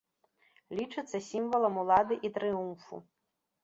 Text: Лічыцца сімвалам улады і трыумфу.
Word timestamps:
Лічыцца 0.79 1.23
сімвалам 1.29 1.79
улады 1.85 2.21
і 2.27 2.37
трыумфу. 2.39 2.95